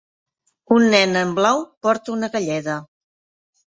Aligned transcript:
un 0.77 0.85
nen 0.93 1.13
en 1.21 1.35
blau 1.39 1.53
porta 1.87 2.15
una 2.17 2.31
galleda 2.37 2.79